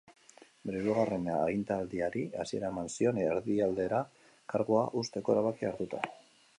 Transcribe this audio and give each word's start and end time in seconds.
Bere 0.69 0.79
hirugarren 0.79 1.27
agintaldiari 1.33 2.23
hasiera 2.45 2.73
eman 2.75 2.91
zion, 2.97 3.21
erdialdera 3.29 4.03
kargua 4.57 4.91
uzteko 5.05 5.37
erabakia 5.39 5.75
hartuta. 5.75 6.05